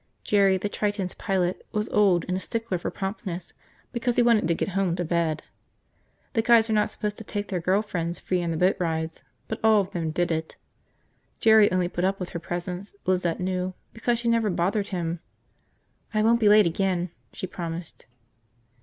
Jerry, 0.23 0.57
the 0.57 0.67
Triton's 0.67 1.13
pilot, 1.13 1.63
was 1.73 1.87
old 1.89 2.25
and 2.27 2.35
a 2.35 2.39
stickler 2.39 2.79
for 2.79 2.89
promptness 2.89 3.53
because 3.91 4.15
he 4.15 4.23
wanted 4.23 4.47
to 4.47 4.55
get 4.55 4.69
home 4.69 4.95
to 4.95 5.05
bed. 5.05 5.43
The 6.33 6.41
guides 6.41 6.67
were 6.67 6.73
not 6.73 6.89
supposed 6.89 7.17
to 7.19 7.23
take 7.23 7.49
their 7.49 7.59
girl 7.59 7.83
friends 7.83 8.19
free 8.19 8.41
on 8.41 8.49
the 8.49 8.57
boat 8.57 8.77
rides, 8.79 9.21
but 9.47 9.59
all 9.63 9.79
of 9.81 9.91
them 9.91 10.09
did 10.09 10.31
it. 10.31 10.55
Jerry 11.39 11.71
only 11.71 11.87
put 11.87 12.03
up 12.03 12.19
with 12.19 12.29
her 12.29 12.39
presence, 12.39 12.95
Lizette 13.05 13.39
knew, 13.39 13.75
because 13.93 14.17
she 14.17 14.27
never 14.27 14.49
bothered 14.49 14.87
him. 14.87 15.19
"I 16.15 16.23
won't 16.23 16.39
be 16.39 16.49
late 16.49 16.65
again," 16.65 17.11
she 17.31 17.45
promised. 17.45 18.07